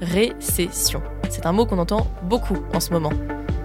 [0.00, 1.02] Récession.
[1.30, 3.12] C'est un mot qu'on entend beaucoup en ce moment.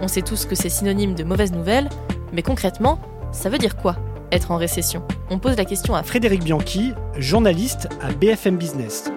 [0.00, 1.88] On sait tous que c'est synonyme de mauvaise nouvelle,
[2.32, 3.00] mais concrètement,
[3.32, 3.96] ça veut dire quoi
[4.32, 5.02] être en récession?
[5.28, 9.10] On pose la question à Frédéric Bianchi, journaliste à BFM Business.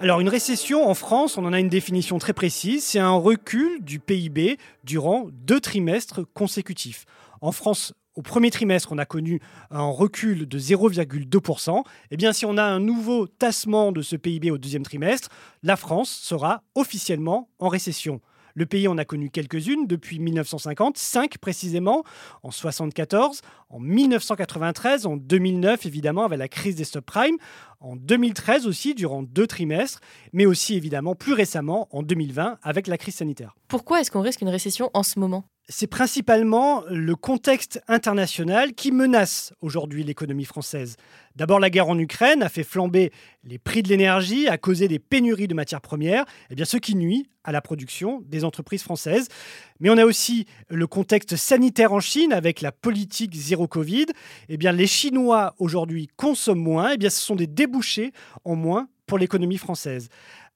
[0.00, 3.82] Alors une récession en France, on en a une définition très précise, c'est un recul
[3.82, 7.06] du PIB durant deux trimestres consécutifs.
[7.40, 9.40] En France, au premier trimestre, on a connu
[9.70, 11.82] un recul de 0,2%.
[12.10, 15.28] Eh bien, si on a un nouveau tassement de ce PIB au deuxième trimestre,
[15.62, 18.20] la France sera officiellement en récession.
[18.56, 22.04] Le pays en a connu quelques-unes depuis 1950, cinq précisément,
[22.44, 27.36] en 1974, en 1993, en 2009 évidemment avec la crise des subprimes,
[27.80, 30.00] en 2013 aussi durant deux trimestres,
[30.32, 33.56] mais aussi évidemment plus récemment en 2020 avec la crise sanitaire.
[33.66, 35.42] Pourquoi est-ce qu'on risque une récession en ce moment?
[35.68, 40.96] C'est principalement le contexte international qui menace aujourd'hui l'économie française.
[41.36, 43.12] D'abord, la guerre en Ukraine a fait flamber
[43.44, 46.76] les prix de l'énergie, a causé des pénuries de matières premières, et eh bien ce
[46.76, 49.28] qui nuit à la production des entreprises françaises.
[49.80, 54.06] Mais on a aussi le contexte sanitaire en Chine avec la politique zéro Covid.
[54.48, 58.12] Eh bien, les Chinois aujourd'hui consomment moins, et eh bien ce sont des débouchés
[58.44, 60.08] en moins pour l'économie française.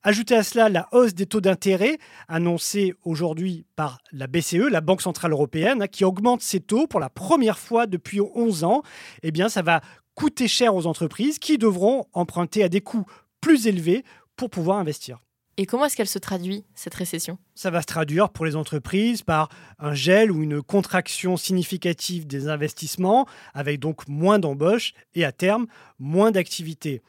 [0.03, 5.00] Ajoutez à cela la hausse des taux d'intérêt annoncée aujourd'hui par la BCE, la Banque
[5.00, 8.83] Centrale Européenne, hein, qui augmente ses taux pour la première fois depuis 11 ans.
[9.23, 9.81] Eh bien, ça va
[10.17, 13.06] coûter cher aux entreprises qui devront emprunter à des coûts
[13.41, 14.03] plus élevés
[14.34, 15.20] pour pouvoir investir.
[15.56, 17.39] Et comment est-ce qu'elle se traduit, cette récession?
[17.56, 22.48] Ça va se traduire pour les entreprises par un gel ou une contraction significative des
[22.48, 25.67] investissements, avec donc moins d'embauches et à terme
[25.98, 27.03] moins d'activité.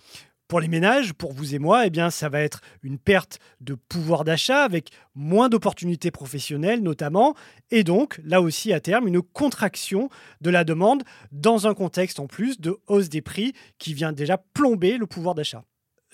[0.49, 3.75] Pour les ménages, pour vous et moi, eh bien, ça va être une perte de
[3.75, 7.35] pouvoir d'achat avec moins d'opportunités professionnelles notamment,
[7.69, 10.09] et donc là aussi à terme une contraction
[10.41, 14.39] de la demande dans un contexte en plus de hausse des prix qui vient déjà
[14.39, 15.63] plomber le pouvoir d'achat.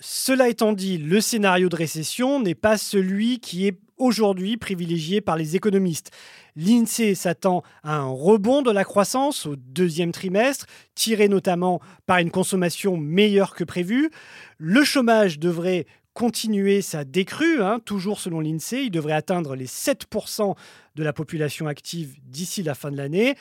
[0.00, 5.36] Cela étant dit, le scénario de récession n'est pas celui qui est aujourd'hui privilégié par
[5.36, 6.10] les économistes.
[6.56, 12.30] L'INSEE s'attend à un rebond de la croissance au deuxième trimestre, tiré notamment par une
[12.30, 14.10] consommation meilleure que prévu.
[14.58, 20.56] Le chômage devrait continuer sa décrue, hein, toujours selon l'INSEE, il devrait atteindre les 7%
[20.94, 23.36] de la population active d'ici la fin de l'année.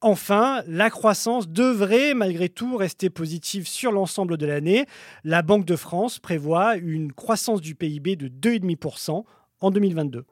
[0.00, 4.86] Enfin, la croissance devrait malgré tout rester positive sur l'ensemble de l'année.
[5.24, 9.24] La Banque de France prévoit une croissance du PIB de 2,5%
[9.62, 10.24] en 2022.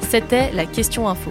[0.00, 1.30] C'était la question info.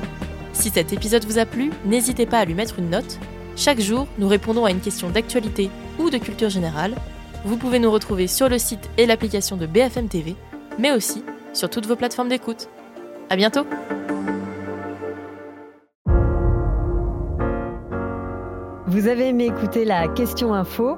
[0.53, 3.19] Si cet épisode vous a plu, n'hésitez pas à lui mettre une note.
[3.55, 6.95] Chaque jour, nous répondons à une question d'actualité ou de culture générale.
[7.43, 10.35] Vous pouvez nous retrouver sur le site et l'application de BFM TV,
[10.77, 11.23] mais aussi
[11.53, 12.69] sur toutes vos plateformes d'écoute.
[13.29, 13.65] À bientôt!
[18.87, 20.97] Vous avez aimé écouter la question info?